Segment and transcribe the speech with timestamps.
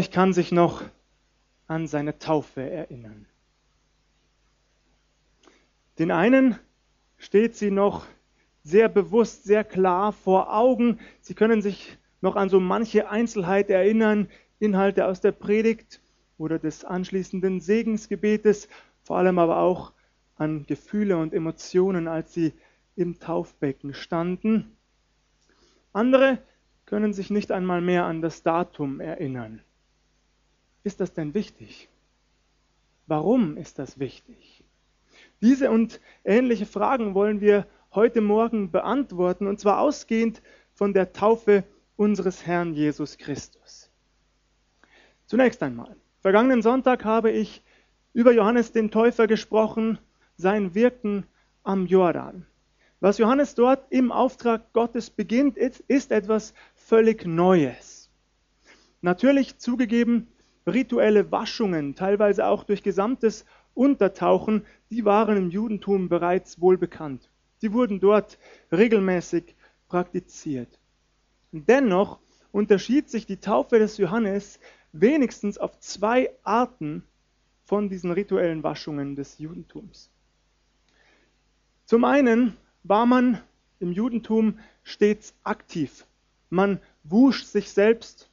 [0.00, 0.82] euch kann sich noch
[1.66, 3.26] an seine Taufe erinnern?
[5.98, 6.58] Den einen
[7.18, 8.06] steht sie noch
[8.62, 11.00] sehr bewusst, sehr klar vor Augen.
[11.20, 16.00] Sie können sich noch an so manche Einzelheit erinnern, Inhalte aus der Predigt
[16.38, 18.68] oder des anschließenden Segensgebetes,
[19.02, 19.92] vor allem aber auch
[20.36, 22.54] an Gefühle und Emotionen, als sie
[22.96, 24.78] im Taufbecken standen.
[25.92, 26.38] Andere
[26.86, 29.60] können sich nicht einmal mehr an das Datum erinnern.
[30.82, 31.88] Ist das denn wichtig?
[33.06, 34.64] Warum ist das wichtig?
[35.42, 40.42] Diese und ähnliche Fragen wollen wir heute Morgen beantworten, und zwar ausgehend
[40.74, 41.64] von der Taufe
[41.96, 43.90] unseres Herrn Jesus Christus.
[45.26, 47.62] Zunächst einmal, vergangenen Sonntag habe ich
[48.12, 49.98] über Johannes den Täufer gesprochen,
[50.36, 51.26] sein Wirken
[51.62, 52.46] am Jordan.
[53.00, 58.10] Was Johannes dort im Auftrag Gottes beginnt, ist, etwas völlig Neues.
[59.00, 60.28] Natürlich zugegeben,
[60.66, 67.30] rituelle Waschungen, teilweise auch durch gesamtes Untertauchen, die waren im Judentum bereits wohl bekannt.
[67.58, 68.38] Sie wurden dort
[68.72, 69.54] regelmäßig
[69.88, 70.78] praktiziert.
[71.52, 72.18] Dennoch
[72.52, 74.60] unterschied sich die Taufe des Johannes
[74.92, 77.04] wenigstens auf zwei Arten
[77.64, 80.10] von diesen rituellen Waschungen des Judentums.
[81.84, 83.40] Zum einen war man
[83.78, 86.06] im Judentum stets aktiv.
[86.48, 88.28] Man wusch sich selbst,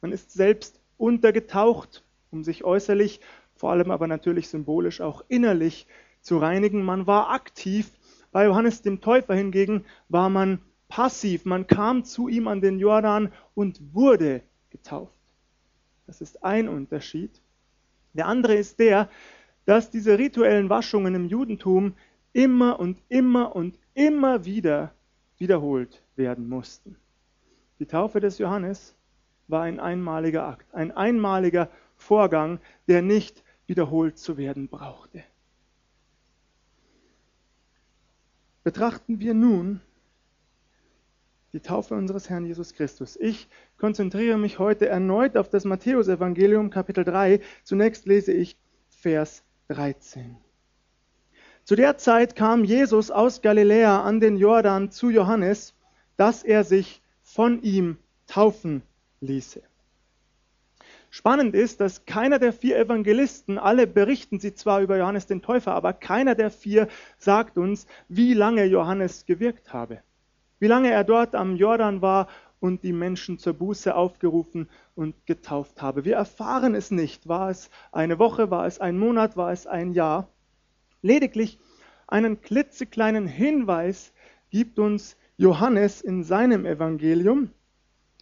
[0.00, 3.20] man ist selbst untergetaucht, um sich äußerlich,
[3.54, 5.86] vor allem aber natürlich symbolisch auch innerlich
[6.20, 6.82] zu reinigen.
[6.82, 7.90] Man war aktiv
[8.32, 11.44] bei Johannes dem Täufer hingegen war man passiv.
[11.44, 15.14] Man kam zu ihm an den Jordan und wurde getauft.
[16.06, 17.40] Das ist ein Unterschied.
[18.12, 19.08] Der andere ist der,
[19.64, 21.94] dass diese rituellen Waschungen im Judentum
[22.32, 24.92] immer und immer und immer wieder
[25.38, 26.96] wiederholt werden mussten.
[27.78, 28.95] Die Taufe des Johannes
[29.48, 35.22] war ein einmaliger Akt, ein einmaliger Vorgang, der nicht wiederholt zu werden brauchte.
[38.64, 39.80] Betrachten wir nun
[41.52, 43.16] die Taufe unseres Herrn Jesus Christus.
[43.16, 43.48] Ich
[43.78, 47.40] konzentriere mich heute erneut auf das Matthäusevangelium Kapitel 3.
[47.62, 48.58] Zunächst lese ich
[48.88, 50.36] Vers 13.
[51.64, 55.74] Zu der Zeit kam Jesus aus Galiläa an den Jordan zu Johannes,
[56.16, 58.82] dass er sich von ihm taufen
[59.26, 59.62] ließe.
[61.10, 65.72] Spannend ist, dass keiner der vier Evangelisten, alle berichten sie zwar über Johannes den Täufer,
[65.72, 70.00] aber keiner der vier sagt uns, wie lange Johannes gewirkt habe.
[70.58, 72.28] Wie lange er dort am Jordan war
[72.60, 76.04] und die Menschen zur Buße aufgerufen und getauft habe.
[76.04, 77.28] Wir erfahren es nicht.
[77.28, 80.28] War es eine Woche, war es ein Monat, war es ein Jahr?
[81.02, 81.58] Lediglich
[82.06, 84.12] einen klitzekleinen Hinweis
[84.50, 87.50] gibt uns Johannes in seinem Evangelium.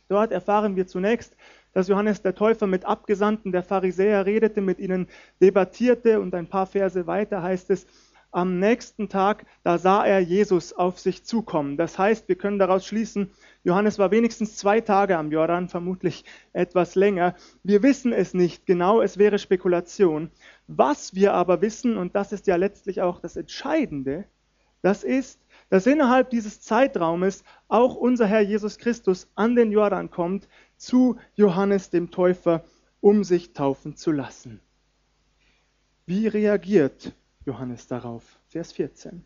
[0.08, 1.36] Dort erfahren wir zunächst,
[1.72, 5.08] dass Johannes der Täufer mit Abgesandten der Pharisäer redete, mit ihnen
[5.40, 7.86] debattierte und ein paar Verse weiter heißt es,
[8.34, 11.76] am nächsten Tag, da sah er Jesus auf sich zukommen.
[11.76, 13.30] Das heißt, wir können daraus schließen,
[13.62, 17.36] Johannes war wenigstens zwei Tage am Jordan, vermutlich etwas länger.
[17.62, 20.32] Wir wissen es nicht genau, es wäre Spekulation.
[20.66, 24.24] Was wir aber wissen, und das ist ja letztlich auch das Entscheidende,
[24.82, 30.48] das ist, dass innerhalb dieses Zeitraumes auch unser Herr Jesus Christus an den Jordan kommt,
[30.76, 32.64] zu Johannes dem Täufer,
[33.00, 34.60] um sich taufen zu lassen.
[36.06, 37.12] Wie reagiert
[37.44, 38.22] Johannes darauf?
[38.48, 39.24] Vers 14.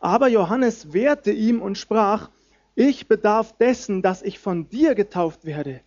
[0.00, 2.30] Aber Johannes wehrte ihm und sprach,
[2.74, 5.80] ich bedarf dessen, dass ich von dir getauft werde,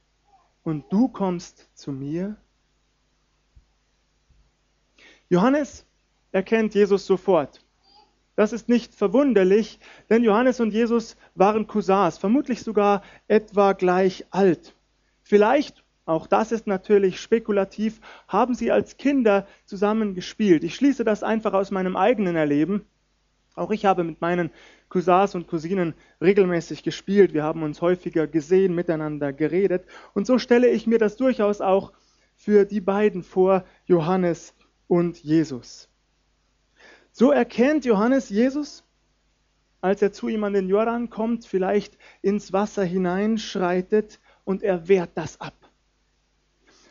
[0.64, 2.36] und du kommst zu mir?
[5.30, 5.86] Johannes
[6.32, 7.64] erkennt Jesus sofort.
[8.42, 9.78] Das ist nicht verwunderlich,
[10.10, 14.74] denn Johannes und Jesus waren Cousins, vermutlich sogar etwa gleich alt.
[15.22, 20.64] Vielleicht, auch das ist natürlich spekulativ, haben sie als Kinder zusammen gespielt.
[20.64, 22.84] Ich schließe das einfach aus meinem eigenen Erleben.
[23.54, 24.50] Auch ich habe mit meinen
[24.90, 27.36] Cousins und Cousinen regelmäßig gespielt.
[27.36, 29.86] Wir haben uns häufiger gesehen, miteinander geredet.
[30.16, 31.92] Und so stelle ich mir das durchaus auch
[32.36, 34.56] für die beiden vor, Johannes
[34.88, 35.91] und Jesus.
[37.12, 38.84] So erkennt Johannes Jesus,
[39.82, 45.12] als er zu ihm an den Jordan kommt, vielleicht ins Wasser hineinschreitet und er wehrt
[45.16, 45.54] das ab.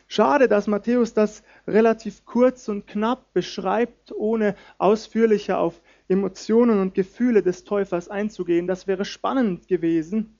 [0.07, 7.41] Schade, dass Matthäus das relativ kurz und knapp beschreibt, ohne ausführlicher auf Emotionen und Gefühle
[7.41, 8.67] des Täufers einzugehen.
[8.67, 10.37] Das wäre spannend gewesen.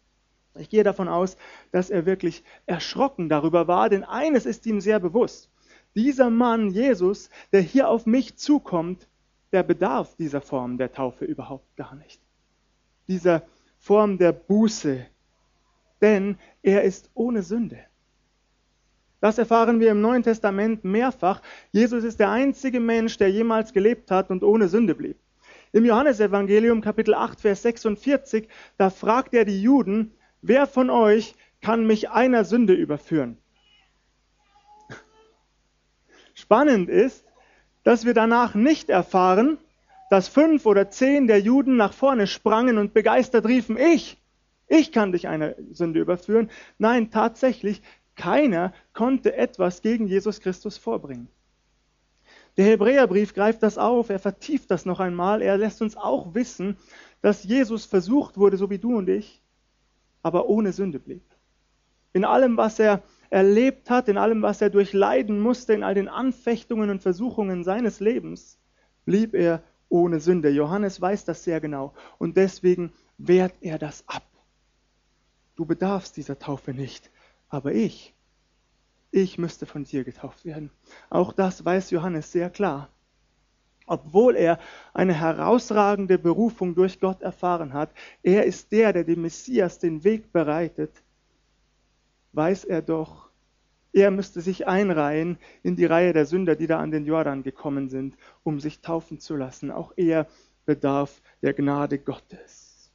[0.60, 1.38] Ich gehe davon aus,
[1.72, 5.50] dass er wirklich erschrocken darüber war, denn eines ist ihm sehr bewusst.
[5.96, 9.08] Dieser Mann, Jesus, der hier auf mich zukommt,
[9.52, 12.22] der bedarf dieser Form der Taufe überhaupt gar nicht.
[13.08, 13.44] Dieser
[13.78, 15.06] Form der Buße.
[16.02, 17.80] Denn er ist ohne Sünde.
[19.20, 21.42] Das erfahren wir im Neuen Testament mehrfach.
[21.72, 25.18] Jesus ist der einzige Mensch, der jemals gelebt hat und ohne Sünde blieb.
[25.74, 31.86] Im Johannesevangelium Kapitel 8, Vers 46, da fragt er die Juden, wer von euch kann
[31.86, 33.38] mich einer Sünde überführen?
[36.34, 37.31] Spannend ist,
[37.84, 39.58] dass wir danach nicht erfahren,
[40.10, 44.22] dass fünf oder zehn der Juden nach vorne sprangen und begeistert riefen, ich,
[44.68, 46.50] ich kann dich einer Sünde überführen.
[46.78, 47.82] Nein, tatsächlich,
[48.16, 51.28] keiner konnte etwas gegen Jesus Christus vorbringen.
[52.58, 56.78] Der Hebräerbrief greift das auf, er vertieft das noch einmal, er lässt uns auch wissen,
[57.22, 59.42] dass Jesus versucht wurde, so wie du und ich,
[60.22, 61.24] aber ohne Sünde blieb.
[62.14, 63.02] In allem, was er
[63.32, 68.00] erlebt hat, in allem, was er durchleiden musste, in all den Anfechtungen und Versuchungen seines
[68.00, 68.60] Lebens,
[69.06, 70.50] blieb er ohne Sünde.
[70.50, 74.28] Johannes weiß das sehr genau und deswegen wehrt er das ab.
[75.56, 77.10] Du bedarfst dieser Taufe nicht,
[77.48, 78.14] aber ich,
[79.12, 80.70] ich müsste von dir getauft werden.
[81.10, 82.90] Auch das weiß Johannes sehr klar.
[83.88, 84.60] Obwohl er
[84.94, 87.92] eine herausragende Berufung durch Gott erfahren hat,
[88.24, 91.02] er ist der, der dem Messias den Weg bereitet,
[92.34, 93.30] weiß er doch,
[93.94, 97.90] er müsste sich einreihen in die Reihe der Sünder, die da an den Jordan gekommen
[97.90, 99.70] sind, um sich taufen zu lassen.
[99.70, 100.28] Auch er
[100.66, 102.92] bedarf der Gnade Gottes.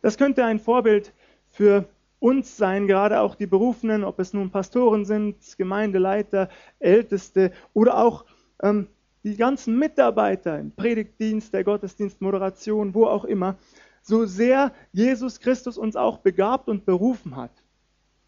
[0.00, 1.12] Das könnte ein Vorbild
[1.48, 1.88] für
[2.18, 6.48] uns sein, gerade auch die Berufenen, ob es nun Pastoren sind, Gemeindeleiter,
[6.80, 8.24] Älteste oder auch
[8.62, 8.88] ähm,
[9.24, 13.56] die ganzen Mitarbeiter im Predigtdienst, der Gottesdienstmoderation, wo auch immer,
[14.02, 17.52] so sehr Jesus Christus uns auch begabt und berufen hat,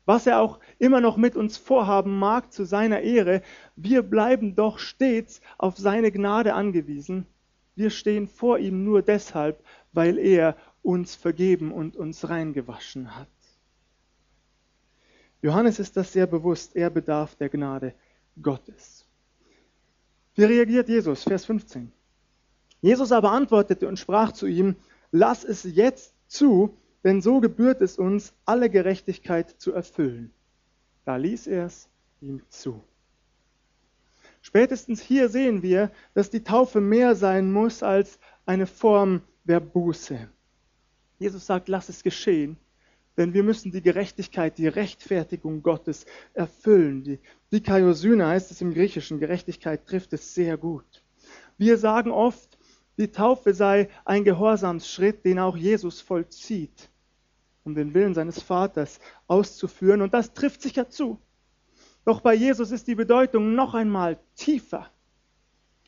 [0.06, 3.42] was er auch immer noch mit uns vorhaben mag zu seiner Ehre,
[3.76, 7.26] wir bleiben doch stets auf seine Gnade angewiesen.
[7.74, 13.28] Wir stehen vor ihm nur deshalb, weil er uns vergeben und uns reingewaschen hat.
[15.42, 17.94] Johannes ist das sehr bewusst, er bedarf der Gnade
[18.40, 19.06] Gottes.
[20.34, 21.24] Wie reagiert Jesus?
[21.24, 21.92] Vers 15.
[22.80, 24.76] Jesus aber antwortete und sprach zu ihm,
[25.14, 30.32] lass es jetzt zu, denn so gebührt es uns, alle Gerechtigkeit zu erfüllen.
[31.04, 31.88] Da ließ er es
[32.20, 32.82] ihm zu.
[34.42, 40.28] Spätestens hier sehen wir, dass die Taufe mehr sein muss als eine Form der Buße.
[41.20, 42.56] Jesus sagt, lass es geschehen,
[43.16, 47.04] denn wir müssen die Gerechtigkeit, die Rechtfertigung Gottes erfüllen.
[47.04, 47.20] Die
[47.52, 51.04] Dikaiosyne heißt es im Griechischen, Gerechtigkeit trifft es sehr gut.
[51.56, 52.53] Wir sagen oft,
[52.96, 56.90] die Taufe sei ein Gehorsamsschritt, den auch Jesus vollzieht,
[57.64, 60.02] um den Willen seines Vaters auszuführen.
[60.02, 61.18] Und das trifft sich ja zu.
[62.04, 64.90] Doch bei Jesus ist die Bedeutung noch einmal tiefer.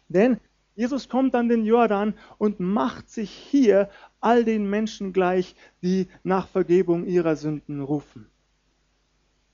[0.08, 0.40] Denn
[0.74, 3.88] Jesus kommt an den Jordan und macht sich hier
[4.20, 8.30] all den Menschen gleich, die nach Vergebung ihrer Sünden rufen.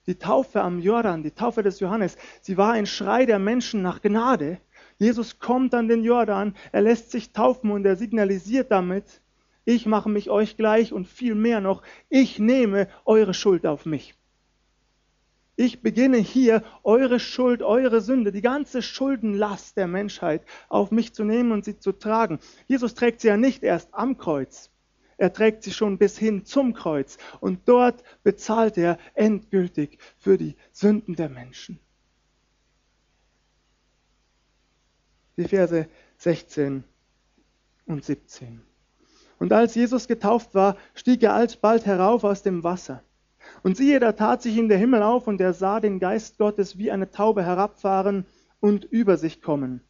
[0.07, 4.03] Die Taufe am Jordan, die Taufe des Johannes, sie war ein Schrei der Menschen nach
[4.03, 4.61] Gnade.
[4.99, 9.21] Jesus kommt an den Jordan, er lässt sich taufen und er signalisiert damit,
[9.65, 14.15] ich mache mich euch gleich und viel mehr noch, ich nehme eure Schuld auf mich.
[15.55, 21.25] Ich beginne hier, eure Schuld, eure Sünde, die ganze Schuldenlast der Menschheit auf mich zu
[21.25, 22.39] nehmen und sie zu tragen.
[22.67, 24.71] Jesus trägt sie ja nicht erst am Kreuz.
[25.19, 27.19] Er trägt sie schon bis hin zum Kreuz.
[27.41, 31.79] Und dort bezahlt er endgültig für die Sünden der Menschen.
[35.43, 36.85] Die Verse 16
[37.87, 38.63] und 17.
[39.39, 43.03] Und als Jesus getauft war, stieg er alsbald herauf aus dem Wasser.
[43.65, 46.79] Und siehe, da tat sich ihm der Himmel auf, und er sah den Geist Gottes
[46.79, 48.25] wie eine Taube herabfahren
[48.61, 49.81] und über sich kommen.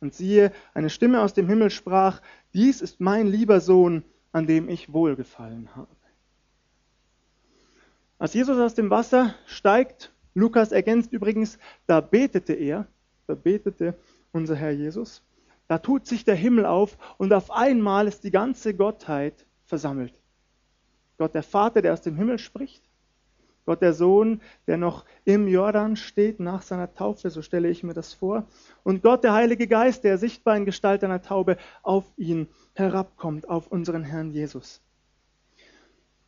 [0.00, 2.22] Und siehe, eine Stimme aus dem Himmel sprach,
[2.54, 5.88] dies ist mein lieber Sohn, an dem ich wohlgefallen habe.
[8.18, 12.86] Als Jesus aus dem Wasser steigt, Lukas ergänzt übrigens, da betete er,
[13.26, 13.94] da betete
[14.36, 15.22] unser Herr Jesus,
[15.68, 20.20] da tut sich der Himmel auf und auf einmal ist die ganze Gottheit versammelt.
[21.18, 22.86] Gott der Vater, der aus dem Himmel spricht,
[23.66, 27.94] Gott der Sohn, der noch im Jordan steht nach seiner Taufe, so stelle ich mir
[27.94, 28.46] das vor.
[28.84, 33.66] Und Gott der Heilige Geist, der sichtbar in Gestalt einer Taube auf ihn herabkommt, auf
[33.66, 34.80] unseren Herrn Jesus.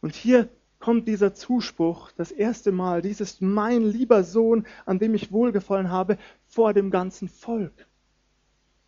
[0.00, 0.48] Und hier
[0.80, 5.90] kommt dieser Zuspruch das erste Mal, dies ist mein lieber Sohn, an dem ich wohlgefallen
[5.90, 7.86] habe, vor dem ganzen Volk,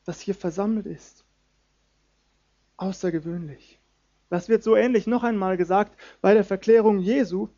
[0.04, 1.24] das hier versammelt ist.
[2.76, 3.78] Außergewöhnlich.
[4.28, 7.48] Das wird so ähnlich noch einmal gesagt bei der Verklärung Jesu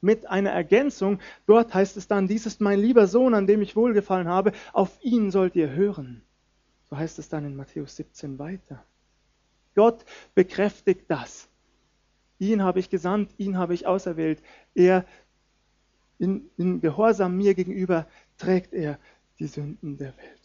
[0.00, 1.20] mit einer Ergänzung.
[1.46, 4.96] Dort heißt es dann, dies ist mein lieber Sohn, an dem ich wohlgefallen habe, auf
[5.02, 6.22] ihn sollt ihr hören.
[6.88, 8.84] So heißt es dann in Matthäus 17 weiter.
[9.74, 11.48] Gott bekräftigt das.
[12.38, 14.42] Ihn habe ich gesandt, ihn habe ich auserwählt.
[14.74, 15.04] Er
[16.18, 18.06] in, in Gehorsam mir gegenüber
[18.38, 18.98] trägt er
[19.38, 20.37] die Sünden der Welt.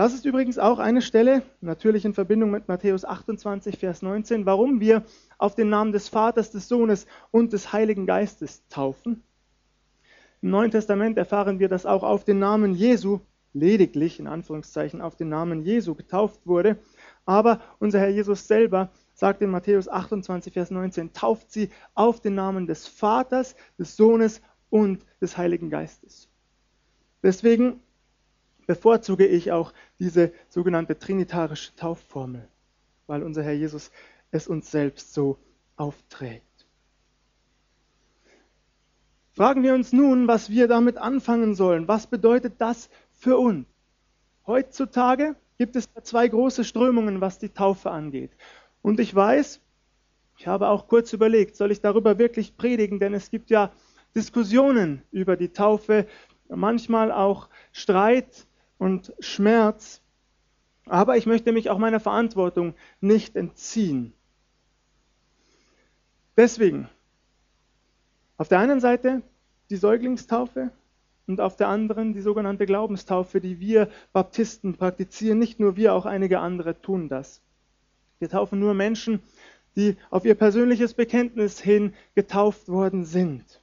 [0.00, 4.80] Das ist übrigens auch eine Stelle, natürlich in Verbindung mit Matthäus 28, Vers 19, warum
[4.80, 5.04] wir
[5.36, 9.22] auf den Namen des Vaters, des Sohnes und des Heiligen Geistes taufen.
[10.40, 13.20] Im Neuen Testament erfahren wir, dass auch auf den Namen Jesu,
[13.52, 16.78] lediglich in Anführungszeichen auf den Namen Jesu getauft wurde.
[17.26, 22.34] Aber unser Herr Jesus selber sagt in Matthäus 28, Vers 19, tauft sie auf den
[22.34, 24.40] Namen des Vaters, des Sohnes
[24.70, 26.30] und des Heiligen Geistes.
[27.22, 27.82] Deswegen
[28.70, 32.46] bevorzuge ich auch diese sogenannte trinitarische Taufformel,
[33.08, 33.90] weil unser Herr Jesus
[34.30, 35.38] es uns selbst so
[35.74, 36.44] aufträgt.
[39.32, 41.88] Fragen wir uns nun, was wir damit anfangen sollen.
[41.88, 43.66] Was bedeutet das für uns?
[44.46, 48.30] Heutzutage gibt es zwei große Strömungen, was die Taufe angeht.
[48.82, 49.60] Und ich weiß,
[50.38, 53.72] ich habe auch kurz überlegt, soll ich darüber wirklich predigen, denn es gibt ja
[54.14, 56.06] Diskussionen über die Taufe,
[56.48, 58.46] manchmal auch Streit
[58.80, 60.00] und Schmerz.
[60.86, 64.12] Aber ich möchte mich auch meiner Verantwortung nicht entziehen.
[66.36, 66.88] Deswegen,
[68.38, 69.22] auf der einen Seite
[69.68, 70.72] die Säuglingstaufe
[71.26, 75.38] und auf der anderen die sogenannte Glaubenstaufe, die wir Baptisten praktizieren.
[75.38, 77.42] Nicht nur wir, auch einige andere tun das.
[78.18, 79.22] Wir taufen nur Menschen,
[79.76, 83.60] die auf ihr persönliches Bekenntnis hin getauft worden sind.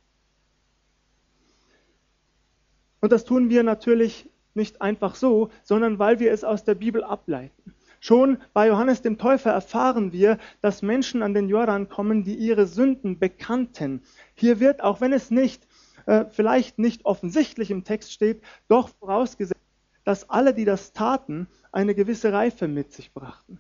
[3.01, 7.03] Und das tun wir natürlich nicht einfach so, sondern weil wir es aus der Bibel
[7.03, 7.73] ableiten.
[7.99, 12.67] Schon bei Johannes dem Täufer erfahren wir, dass Menschen an den Jordan kommen, die ihre
[12.67, 14.01] Sünden bekannten.
[14.35, 15.65] Hier wird, auch wenn es nicht,
[16.05, 19.61] äh, vielleicht nicht offensichtlich im Text steht, doch vorausgesetzt,
[20.03, 23.59] dass alle, die das taten, eine gewisse Reife mit sich brachten.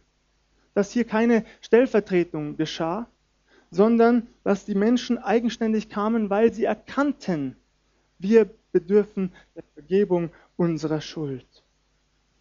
[0.73, 3.07] Dass hier keine Stellvertretung geschah,
[3.71, 7.57] sondern dass die Menschen eigenständig kamen, weil sie erkannten,
[8.19, 11.63] wir bedürfen der Vergebung unserer Schuld.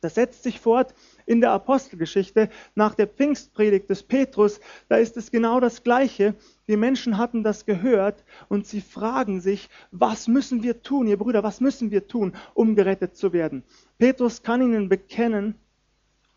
[0.01, 0.95] Das setzt sich fort
[1.25, 4.61] in der Apostelgeschichte nach der Pfingstpredigt des Petrus.
[4.89, 6.35] Da ist es genau das Gleiche.
[6.69, 11.43] Die Menschen hatten das gehört und sie fragen sich, was müssen wir tun, ihr Brüder,
[11.43, 13.65] was müssen wir tun, um gerettet zu werden?
[13.99, 15.55] Petrus kann ihnen bekennen,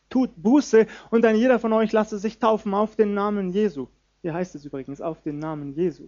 [0.10, 3.88] tut Buße und ein jeder von euch lasse sich taufen auf den Namen Jesu.
[4.22, 6.08] Hier heißt es übrigens auf den Namen Jesu.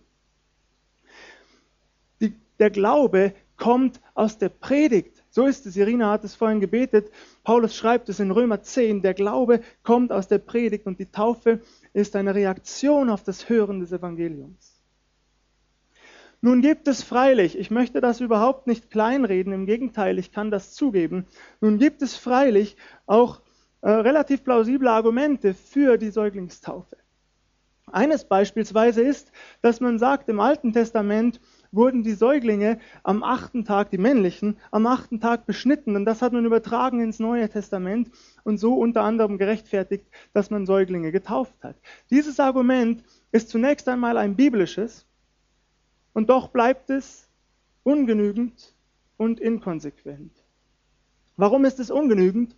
[2.20, 5.21] Die, der Glaube kommt aus der Predigt.
[5.32, 5.78] So ist es.
[5.78, 7.10] Irina hat es vorhin gebetet.
[7.46, 9.02] Paulus schreibt es in Römer 10.
[9.02, 11.62] Der Glaube kommt aus der Predigt und die Taufe
[11.94, 14.82] ist eine Reaktion auf das Hören des Evangeliums.
[16.42, 20.74] Nun gibt es freilich, ich möchte das überhaupt nicht kleinreden, im Gegenteil, ich kann das
[20.74, 21.28] zugeben,
[21.60, 23.42] nun gibt es freilich auch
[23.82, 26.98] äh, relativ plausible Argumente für die Säuglingstaufe.
[27.86, 31.40] Eines beispielsweise ist, dass man sagt im Alten Testament,
[31.72, 35.96] wurden die Säuglinge am achten Tag, die männlichen, am achten Tag beschnitten.
[35.96, 38.12] Und das hat man übertragen ins Neue Testament
[38.44, 41.76] und so unter anderem gerechtfertigt, dass man Säuglinge getauft hat.
[42.10, 45.06] Dieses Argument ist zunächst einmal ein biblisches
[46.14, 47.30] und doch bleibt es
[47.84, 48.76] ungenügend
[49.18, 50.32] und inkonsequent.
[51.38, 52.56] Warum ist es ungenügend?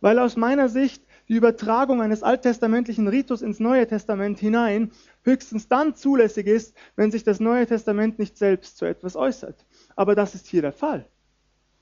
[0.00, 4.90] Weil aus meiner Sicht die Übertragung eines alttestamentlichen Ritus ins Neue Testament hinein
[5.22, 9.64] höchstens dann zulässig ist, wenn sich das Neue Testament nicht selbst zu etwas äußert.
[9.96, 11.06] Aber das ist hier der Fall.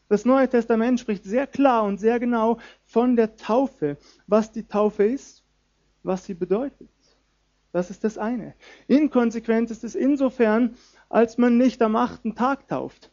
[0.08, 5.04] Das Neue Testament spricht sehr klar und sehr genau von der Taufe, was die Taufe
[5.04, 5.44] ist,
[6.02, 6.90] was sie bedeutet.
[7.72, 8.54] Das ist das eine.
[8.88, 10.74] Inkonsequent ist es insofern,
[11.08, 13.12] als man nicht am achten Tag tauft,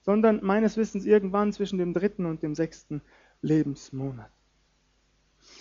[0.00, 3.02] sondern meines Wissens irgendwann zwischen dem dritten und dem sechsten
[3.40, 4.30] Lebensmonat.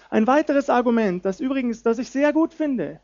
[0.09, 2.99] Ein weiteres Argument, das übrigens, das ich sehr gut finde,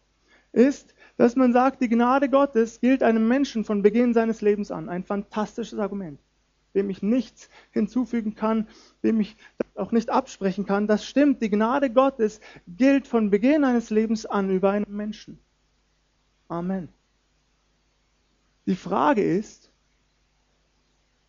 [0.52, 4.90] ist, dass man sagt, die Gnade Gottes gilt einem Menschen von Beginn seines Lebens an.
[4.90, 6.20] Ein fantastisches Argument,
[6.74, 8.68] dem ich nichts hinzufügen kann,
[9.04, 9.38] dem ich
[9.76, 10.88] auch nicht absprechen kann.
[10.88, 15.40] Das stimmt, die Gnade Gottes gilt von Beginn eines Lebens an über einen Menschen.
[16.48, 16.90] Amen.
[18.66, 19.70] Die Frage ist,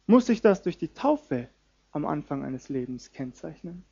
[0.06, 1.48] muss ich das durch die Taufe
[1.92, 3.84] am Anfang eines Lebens kennzeichnen?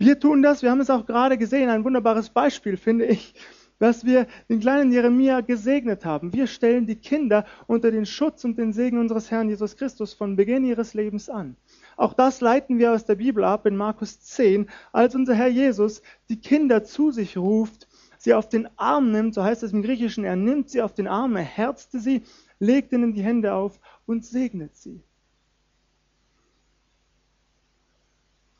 [0.00, 3.34] Wir tun das, wir haben es auch gerade gesehen, ein wunderbares Beispiel, finde ich,
[3.78, 6.32] dass wir den kleinen Jeremia gesegnet haben.
[6.32, 10.36] Wir stellen die Kinder unter den Schutz und den Segen unseres Herrn Jesus Christus von
[10.36, 11.54] Beginn ihres Lebens an.
[11.98, 16.00] Auch das leiten wir aus der Bibel ab in Markus 10, als unser Herr Jesus
[16.30, 20.24] die Kinder zu sich ruft, sie auf den Arm nimmt, so heißt es im Griechischen,
[20.24, 22.22] er nimmt sie auf den Arm, er herzte sie,
[22.58, 25.02] legt ihnen die Hände auf und segnet sie.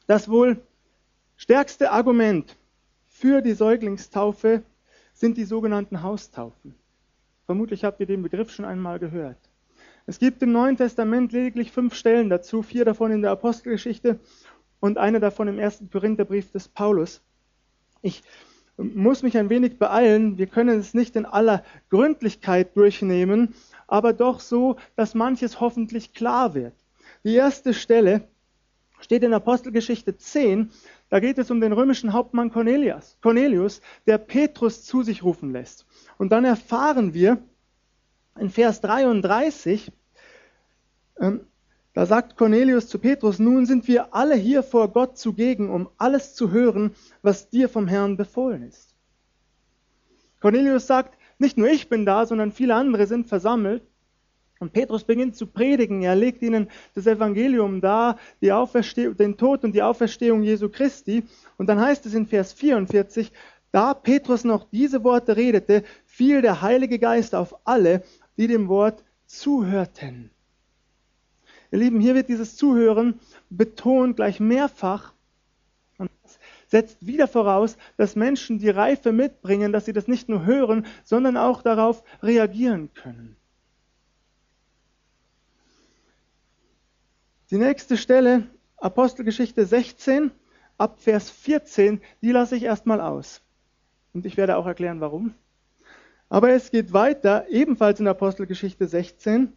[0.07, 0.61] Das wohl
[1.41, 2.55] stärkste Argument
[3.07, 4.63] für die Säuglingstaufe
[5.15, 6.75] sind die sogenannten Haustaufen.
[7.47, 9.39] Vermutlich habt ihr den Begriff schon einmal gehört.
[10.05, 14.21] Es gibt im Neuen Testament lediglich fünf Stellen dazu, vier davon in der Apostelgeschichte
[14.81, 17.23] und eine davon im ersten Korintherbrief des Paulus.
[18.03, 18.23] Ich
[18.77, 20.37] muss mich ein wenig beeilen.
[20.37, 23.55] Wir können es nicht in aller Gründlichkeit durchnehmen,
[23.87, 26.75] aber doch so, dass manches hoffentlich klar wird.
[27.25, 28.29] Die erste Stelle
[29.01, 30.71] steht in Apostelgeschichte 10.
[31.11, 35.85] Da geht es um den römischen Hauptmann Cornelius, Cornelius, der Petrus zu sich rufen lässt.
[36.19, 37.39] Und dann erfahren wir
[38.39, 39.93] in Vers 33,
[41.19, 41.41] ähm,
[41.93, 46.35] da sagt Cornelius zu Petrus, nun sind wir alle hier vor Gott zugegen, um alles
[46.35, 48.95] zu hören, was dir vom Herrn befohlen ist.
[50.41, 53.83] Cornelius sagt, nicht nur ich bin da, sondern viele andere sind versammelt.
[54.61, 56.03] Und Petrus beginnt zu predigen.
[56.03, 61.25] Er legt ihnen das Evangelium dar, den Tod und die Auferstehung Jesu Christi.
[61.57, 63.33] Und dann heißt es in Vers 44,
[63.73, 68.03] da Petrus noch diese Worte redete, fiel der Heilige Geist auf alle,
[68.37, 70.31] die dem Wort zuhörten.
[71.73, 75.15] Ihr Lieben, hier wird dieses Zuhören betont gleich mehrfach.
[75.97, 76.11] Und
[76.67, 81.39] setzt wieder voraus, dass Menschen die Reife mitbringen, dass sie das nicht nur hören, sondern
[81.39, 83.37] auch darauf reagieren können.
[87.51, 90.31] Die nächste Stelle, Apostelgeschichte 16,
[90.79, 93.43] ab Vers 14, die lasse ich erstmal aus.
[94.13, 95.35] Und ich werde auch erklären, warum.
[96.29, 99.53] Aber es geht weiter, ebenfalls in Apostelgeschichte 16,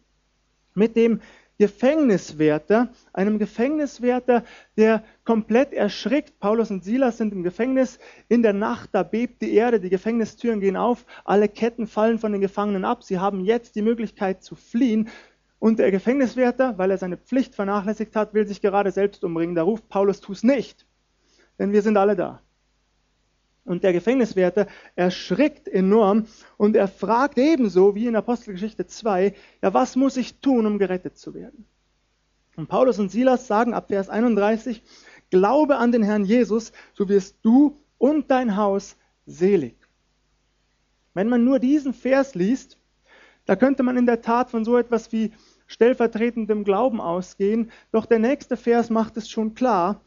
[0.74, 1.20] mit dem
[1.56, 4.42] Gefängniswärter, einem Gefängniswärter,
[4.76, 6.40] der komplett erschrickt.
[6.40, 8.00] Paulus und Silas sind im Gefängnis.
[8.28, 12.32] In der Nacht, da bebt die Erde, die Gefängnistüren gehen auf, alle Ketten fallen von
[12.32, 13.04] den Gefangenen ab.
[13.04, 15.08] Sie haben jetzt die Möglichkeit zu fliehen.
[15.58, 19.54] Und der Gefängniswärter, weil er seine Pflicht vernachlässigt hat, will sich gerade selbst umbringen.
[19.54, 20.86] Da ruft Paulus, tu es nicht,
[21.58, 22.40] denn wir sind alle da.
[23.64, 26.26] Und der Gefängniswärter erschrickt enorm
[26.58, 31.16] und er fragt ebenso wie in Apostelgeschichte 2, ja, was muss ich tun, um gerettet
[31.16, 31.64] zu werden?
[32.56, 34.82] Und Paulus und Silas sagen ab Vers 31,
[35.30, 39.76] Glaube an den Herrn Jesus, so wirst du und dein Haus selig.
[41.14, 42.78] Wenn man nur diesen Vers liest,
[43.46, 45.32] da könnte man in der Tat von so etwas wie
[45.66, 47.70] stellvertretendem Glauben ausgehen.
[47.92, 50.00] Doch der nächste Vers macht es schon klar.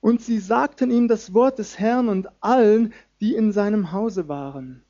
[0.00, 4.82] Und sie sagten ihm das Wort des Herrn und allen, die in seinem Hause waren.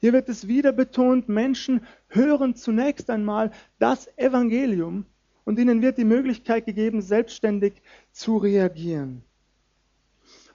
[0.00, 5.06] Hier wird es wieder betont, Menschen hören zunächst einmal das Evangelium
[5.44, 9.22] und ihnen wird die Möglichkeit gegeben, selbstständig zu reagieren.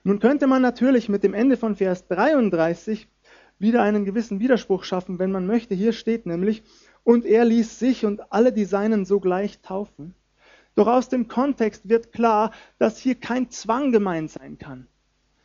[0.03, 3.07] Nun könnte man natürlich mit dem Ende von Vers 33
[3.59, 5.75] wieder einen gewissen Widerspruch schaffen, wenn man möchte.
[5.75, 6.63] Hier steht nämlich,
[7.03, 10.15] und er ließ sich und alle die Seinen sogleich taufen.
[10.75, 14.87] Doch aus dem Kontext wird klar, dass hier kein Zwang gemeint sein kann.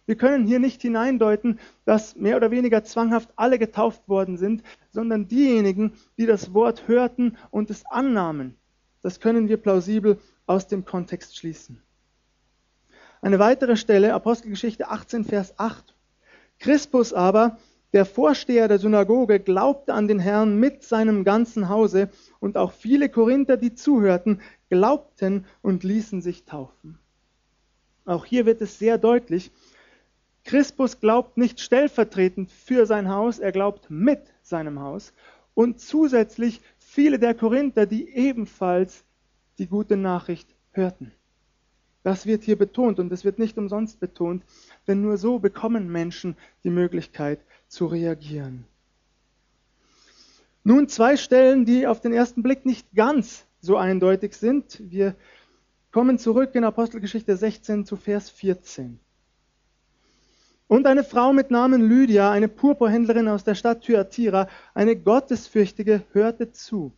[0.07, 5.29] Wir können hier nicht hineindeuten, dass mehr oder weniger zwanghaft alle getauft worden sind, sondern
[5.29, 8.57] diejenigen, die das Wort hörten und es annahmen.
[9.03, 11.83] Das können wir plausibel aus dem Kontext schließen.
[13.23, 15.95] Eine weitere Stelle, Apostelgeschichte 18, Vers 8.
[16.59, 17.59] Crispus aber,
[17.95, 23.09] der Vorsteher der Synagoge glaubte an den Herrn mit seinem ganzen Hause und auch viele
[23.09, 26.99] Korinther, die zuhörten, glaubten und ließen sich taufen.
[28.05, 29.53] Auch hier wird es sehr deutlich,
[30.45, 35.15] Crispus glaubt nicht stellvertretend für sein Haus, er glaubt mit seinem Haus
[35.55, 39.05] und zusätzlich viele der Korinther, die ebenfalls
[39.59, 41.13] die gute Nachricht hörten.
[42.03, 44.45] Das wird hier betont und es wird nicht umsonst betont,
[44.87, 47.41] denn nur so bekommen Menschen die Möglichkeit,
[47.75, 48.65] zu reagieren.
[50.63, 54.81] Nun zwei Stellen, die auf den ersten Blick nicht ganz so eindeutig sind.
[54.91, 55.15] Wir
[55.91, 58.99] kommen zurück in Apostelgeschichte 16 zu Vers 14.
[60.67, 66.53] Und eine Frau mit Namen Lydia, eine Purpurhändlerin aus der Stadt Thyatira, eine Gottesfürchtige, hörte
[66.53, 66.93] zu.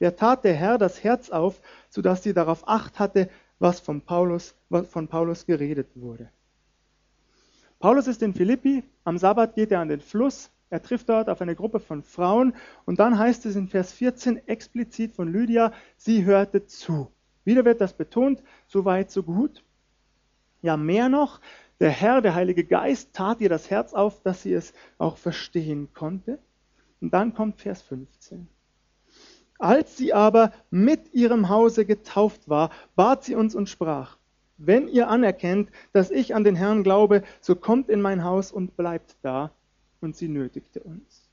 [0.00, 4.56] Der tat der Herr das Herz auf, sodass sie darauf acht hatte, was von Paulus,
[4.68, 6.28] was von Paulus geredet wurde.
[7.84, 11.42] Paulus ist in Philippi, am Sabbat geht er an den Fluss, er trifft dort auf
[11.42, 12.54] eine Gruppe von Frauen
[12.86, 17.12] und dann heißt es in Vers 14 explizit von Lydia, sie hörte zu.
[17.44, 19.62] Wieder wird das betont, so weit, so gut.
[20.62, 21.42] Ja, mehr noch,
[21.78, 25.92] der Herr, der Heilige Geist, tat ihr das Herz auf, dass sie es auch verstehen
[25.92, 26.38] konnte.
[27.02, 28.48] Und dann kommt Vers 15.
[29.58, 34.16] Als sie aber mit ihrem Hause getauft war, bat sie uns und sprach,
[34.56, 38.76] wenn ihr anerkennt, dass ich an den Herrn glaube, so kommt in mein Haus und
[38.76, 39.50] bleibt da.
[40.00, 41.28] Und sie nötigte uns.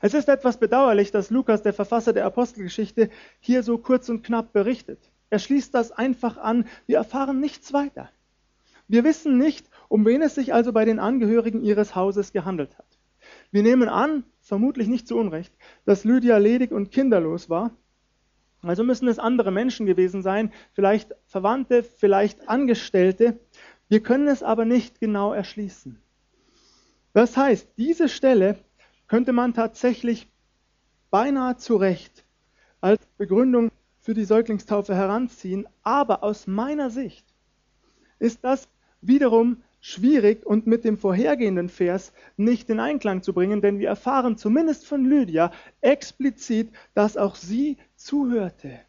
[0.00, 4.52] Es ist etwas bedauerlich, dass Lukas, der Verfasser der Apostelgeschichte, hier so kurz und knapp
[4.52, 4.98] berichtet.
[5.30, 8.10] Er schließt das einfach an, wir erfahren nichts weiter.
[8.88, 12.86] Wir wissen nicht, um wen es sich also bei den Angehörigen ihres Hauses gehandelt hat.
[13.50, 15.52] Wir nehmen an, vermutlich nicht zu Unrecht,
[15.84, 17.72] dass Lydia ledig und kinderlos war.
[18.68, 23.38] Also müssen es andere Menschen gewesen sein, vielleicht Verwandte, vielleicht Angestellte.
[23.88, 26.00] Wir können es aber nicht genau erschließen.
[27.12, 28.58] Das heißt, diese Stelle
[29.06, 30.28] könnte man tatsächlich
[31.10, 32.24] beinahe zu Recht
[32.80, 37.24] als Begründung für die Säuglingstaufe heranziehen, aber aus meiner Sicht
[38.18, 38.68] ist das
[39.00, 44.36] wiederum schwierig und mit dem vorhergehenden Vers nicht in Einklang zu bringen, denn wir erfahren
[44.36, 48.80] zumindest von Lydia explizit, dass auch sie zuhörte.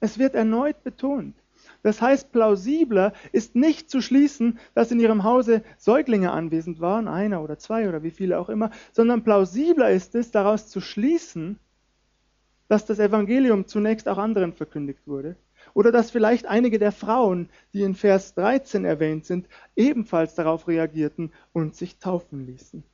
[0.00, 1.36] Es wird erneut betont.
[1.82, 7.42] Das heißt, plausibler ist nicht zu schließen, dass in ihrem Hause Säuglinge anwesend waren, einer
[7.42, 11.58] oder zwei oder wie viele auch immer, sondern plausibler ist es, daraus zu schließen,
[12.68, 15.36] dass das Evangelium zunächst auch anderen verkündigt wurde
[15.74, 21.32] oder dass vielleicht einige der Frauen, die in Vers 13 erwähnt sind, ebenfalls darauf reagierten
[21.52, 22.84] und sich taufen ließen.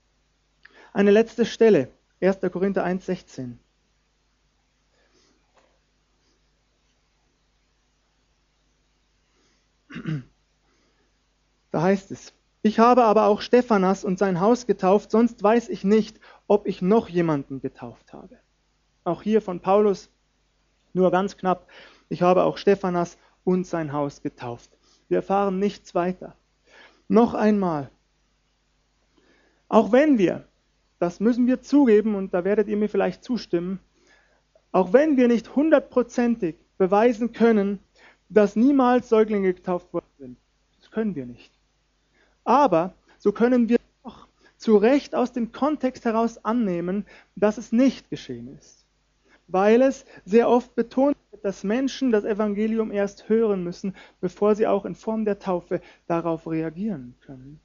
[0.93, 1.88] Eine letzte Stelle,
[2.21, 2.40] 1.
[2.51, 3.53] Korinther 1,16.
[11.71, 15.85] Da heißt es, ich habe aber auch Stephanas und sein Haus getauft, sonst weiß ich
[15.85, 18.38] nicht, ob ich noch jemanden getauft habe.
[19.05, 20.11] Auch hier von Paulus
[20.93, 21.66] nur ganz knapp,
[22.11, 24.70] ich habe auch Stephanas und sein Haus getauft.
[25.09, 26.37] Wir erfahren nichts weiter.
[27.09, 27.90] Noch einmal,
[29.68, 30.44] auch wenn wir,
[30.99, 33.81] das müssen wir zugeben und da werdet ihr mir vielleicht zustimmen,
[34.73, 37.79] auch wenn wir nicht hundertprozentig beweisen können,
[38.29, 40.38] dass niemals Säuglinge getauft worden sind,
[40.79, 41.53] das können wir nicht.
[42.44, 48.11] Aber so können wir doch zu Recht aus dem Kontext heraus annehmen, dass es nicht
[48.11, 48.80] geschehen ist,
[49.53, 54.85] weil es sehr oft betont dass Menschen das Evangelium erst hören müssen, bevor sie auch
[54.85, 57.61] in Form der Taufe darauf reagieren können.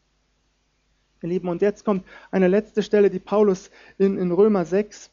[1.21, 5.11] Ihr Lieben, und jetzt kommt eine letzte Stelle, die Paulus in, in Römer 6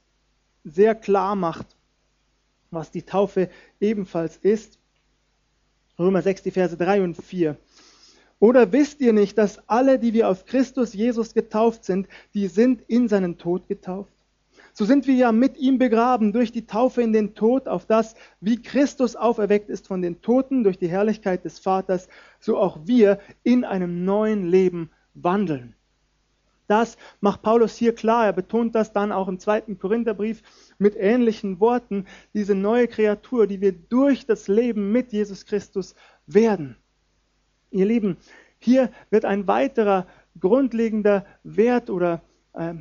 [0.65, 1.77] sehr klar macht,
[2.71, 3.49] was die Taufe
[3.81, 4.79] ebenfalls ist.
[5.99, 7.57] Römer 6, die Verse 3 und 4.
[8.39, 12.83] Oder wisst ihr nicht, dass alle, die wir auf Christus Jesus getauft sind, die sind
[12.89, 14.13] in seinen Tod getauft?
[14.73, 18.15] So sind wir ja mit ihm begraben durch die Taufe in den Tod, auf das,
[18.41, 22.09] wie Christus auferweckt ist von den Toten durch die Herrlichkeit des Vaters,
[22.41, 25.75] so auch wir in einem neuen Leben wandeln.
[26.69, 28.25] Das macht Paulus hier klar.
[28.25, 30.43] Er betont das dann auch im zweiten Korintherbrief
[30.79, 32.07] mit ähnlichen Worten.
[32.33, 35.95] Diese neue Kreatur, die wir durch das Leben mit Jesus Christus
[36.27, 36.77] werden.
[37.71, 38.17] Ihr Lieben,
[38.59, 40.07] hier wird ein weiterer
[40.41, 42.23] grundlegender Wert oder
[42.55, 42.75] äh,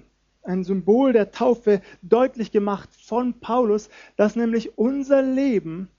[0.43, 5.89] ein Symbol der Taufe deutlich gemacht von Paulus, dass nämlich unser Leben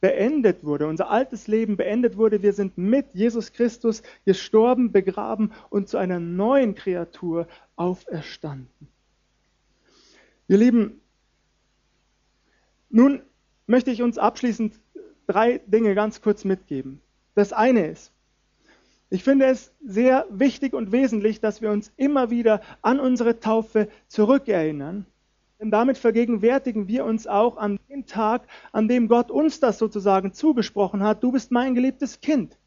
[0.00, 2.42] beendet wurde, unser altes Leben beendet wurde.
[2.42, 8.88] Wir sind mit Jesus Christus gestorben, begraben und zu einer neuen Kreatur auferstanden.
[10.46, 11.00] Ihr Lieben,
[12.90, 13.22] nun
[13.66, 14.78] möchte ich uns abschließend
[15.26, 17.00] drei Dinge ganz kurz mitgeben.
[17.34, 18.12] Das eine ist,
[19.14, 23.88] ich finde es sehr wichtig und wesentlich, dass wir uns immer wieder an unsere Taufe
[24.08, 25.06] zurückerinnern.
[25.60, 30.32] Denn damit vergegenwärtigen wir uns auch an den Tag, an dem Gott uns das sozusagen
[30.32, 31.22] zugesprochen hat.
[31.22, 32.58] Du bist mein geliebtes Kind.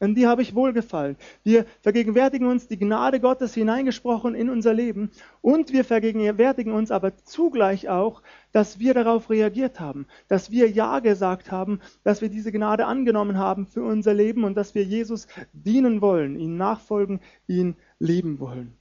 [0.00, 1.16] An die habe ich wohlgefallen.
[1.42, 7.16] Wir vergegenwärtigen uns die Gnade Gottes hineingesprochen in unser Leben und wir vergegenwärtigen uns aber
[7.16, 12.52] zugleich auch, dass wir darauf reagiert haben, dass wir Ja gesagt haben, dass wir diese
[12.52, 17.74] Gnade angenommen haben für unser Leben und dass wir Jesus dienen wollen, ihn nachfolgen, ihn
[17.98, 18.74] lieben wollen.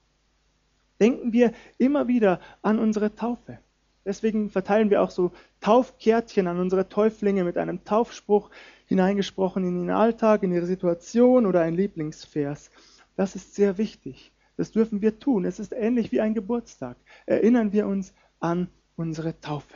[1.00, 3.60] Denken wir immer wieder an unsere Taufe.
[4.08, 8.50] Deswegen verteilen wir auch so Taufkärtchen an unsere Täuflinge mit einem Taufspruch,
[8.86, 12.72] hineingesprochen in den Alltag, in ihre Situation oder ein Lieblingsvers.
[13.18, 14.32] Das ist sehr wichtig.
[14.56, 15.44] Das dürfen wir tun.
[15.44, 16.96] Es ist ähnlich wie ein Geburtstag.
[17.26, 19.76] Erinnern wir uns an unsere Taufe.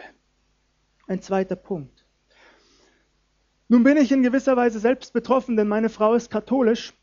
[1.08, 2.06] Ein zweiter Punkt.
[3.68, 6.94] Nun bin ich in gewisser Weise selbst betroffen, denn meine Frau ist katholisch.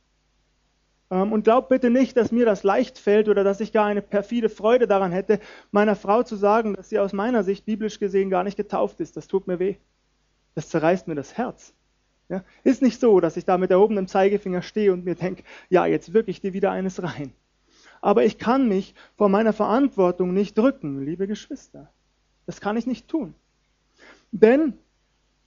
[1.11, 4.03] Ähm, und glaubt bitte nicht, dass mir das leicht fällt oder dass ich gar eine
[4.03, 5.41] perfide Freude daran hätte,
[5.71, 9.17] meiner Frau zu sagen, dass sie aus meiner Sicht biblisch gesehen gar nicht getauft ist.
[9.17, 9.77] Das tut mir weh.
[10.55, 11.75] Das zerreißt mir das Herz.
[12.29, 15.87] Ja, ist nicht so, dass ich da mit erhobenem Zeigefinger stehe und mir denke, ja,
[15.87, 17.33] jetzt wirklich dir wieder eines rein.
[18.03, 21.91] Aber ich kann mich vor meiner Verantwortung nicht drücken, liebe Geschwister.
[22.45, 23.35] Das kann ich nicht tun.
[24.31, 24.75] Denn,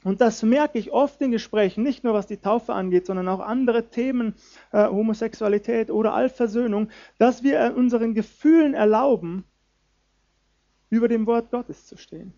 [0.04, 3.40] und das merke ich oft in Gesprächen, nicht nur was die Taufe angeht, sondern auch
[3.40, 4.36] andere Themen,
[4.72, 9.44] äh, Homosexualität oder Allversöhnung, dass wir unseren Gefühlen erlauben,
[10.90, 12.34] über dem Wort Gottes zu stehen.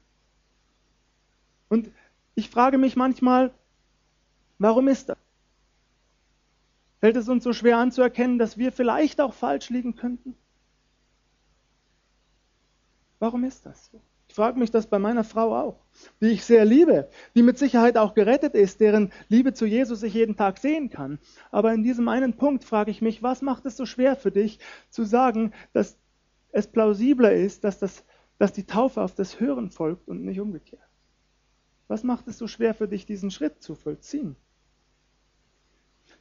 [1.70, 1.90] Und
[2.36, 3.52] ich frage mich manchmal,
[4.64, 5.18] Warum ist das?
[7.02, 10.38] Fällt es uns so schwer anzuerkennen, dass wir vielleicht auch falsch liegen könnten?
[13.20, 14.02] Warum ist das so?
[14.34, 15.86] Ich frage mich das bei meiner Frau auch,
[16.20, 20.16] die ich sehr liebe, die mit Sicherheit auch gerettet ist, deren Liebe zu Jesus ich
[20.16, 21.20] jeden Tag sehen kann.
[21.52, 24.58] Aber in diesem einen Punkt frage ich mich, was macht es so schwer für dich
[24.90, 26.00] zu sagen, dass
[26.52, 28.06] es plausibler ist, dass, das,
[28.40, 30.82] dass die Taufe auf das Hören folgt und nicht umgekehrt?
[31.88, 34.36] Was macht es so schwer für dich, diesen Schritt zu vollziehen?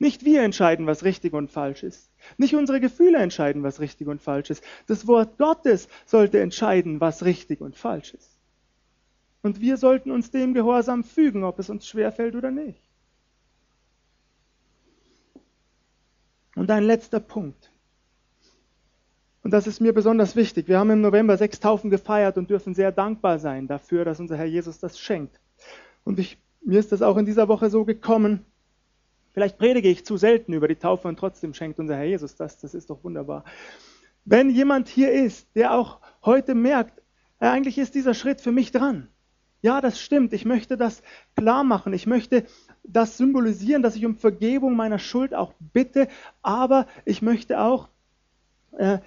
[0.03, 2.11] Nicht wir entscheiden, was richtig und falsch ist.
[2.37, 4.65] Nicht unsere Gefühle entscheiden, was richtig und falsch ist.
[4.89, 8.37] Das Wort Gottes sollte entscheiden, was richtig und falsch ist.
[9.43, 12.83] Und wir sollten uns dem Gehorsam fügen, ob es uns schwerfällt oder nicht.
[16.57, 17.71] Und ein letzter Punkt.
[19.45, 20.67] Und das ist mir besonders wichtig.
[20.67, 24.37] Wir haben im November sechs Taufen gefeiert und dürfen sehr dankbar sein dafür, dass unser
[24.37, 25.39] Herr Jesus das schenkt.
[26.03, 28.45] Und ich, mir ist das auch in dieser Woche so gekommen,
[29.33, 32.59] Vielleicht predige ich zu selten über die Taufe und trotzdem schenkt unser Herr Jesus das.
[32.59, 33.45] Das ist doch wunderbar.
[34.25, 37.03] Wenn jemand hier ist, der auch heute merkt,
[37.39, 39.09] eigentlich ist dieser Schritt für mich dran.
[39.63, 40.33] Ja, das stimmt.
[40.33, 41.03] Ich möchte das
[41.37, 41.93] klar machen.
[41.93, 42.45] Ich möchte
[42.83, 46.09] das symbolisieren, dass ich um Vergebung meiner Schuld auch bitte.
[46.43, 47.89] Aber ich möchte auch
[48.73, 48.99] äh,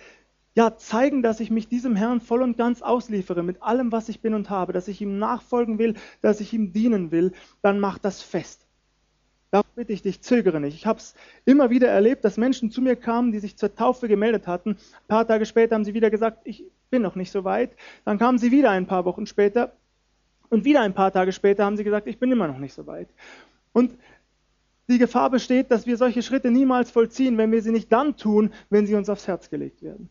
[0.56, 4.22] ja, zeigen, dass ich mich diesem Herrn voll und ganz ausliefere mit allem, was ich
[4.22, 7.34] bin und habe, dass ich ihm nachfolgen will, dass ich ihm dienen will.
[7.62, 8.65] Dann mach das fest.
[9.56, 10.76] Darum bitte ich dich, zögere nicht.
[10.76, 11.16] Ich habe es
[11.46, 14.72] immer wieder erlebt, dass Menschen zu mir kamen, die sich zur Taufe gemeldet hatten.
[14.72, 17.72] Ein paar Tage später haben sie wieder gesagt, ich bin noch nicht so weit.
[18.04, 19.72] Dann kamen sie wieder ein paar Wochen später
[20.50, 22.86] und wieder ein paar Tage später haben sie gesagt, ich bin immer noch nicht so
[22.86, 23.08] weit.
[23.72, 23.98] Und
[24.90, 28.52] die Gefahr besteht, dass wir solche Schritte niemals vollziehen, wenn wir sie nicht dann tun,
[28.70, 30.10] wenn sie uns aufs Herz gelegt werden.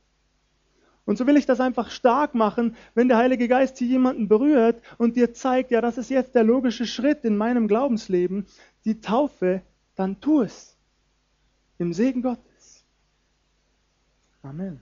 [1.05, 4.81] Und so will ich das einfach stark machen, wenn der Heilige Geist hier jemanden berührt
[4.97, 8.47] und dir zeigt, ja, das ist jetzt der logische Schritt in meinem Glaubensleben,
[8.85, 9.63] die Taufe,
[9.95, 10.77] dann tu es.
[11.79, 12.85] Im Segen Gottes.
[14.43, 14.81] Amen.